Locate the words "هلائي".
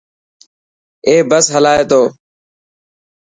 1.55-1.83